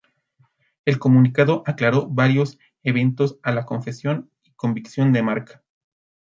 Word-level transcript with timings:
El 0.83 0.97
comunicado 0.97 1.61
aclaró 1.67 2.07
varios 2.07 2.57
eventos 2.81 3.37
a 3.43 3.51
la 3.51 3.67
confesión 3.67 4.31
y 4.41 4.49
convicción 4.53 5.13
de 5.13 5.21
Mark. 5.21 5.61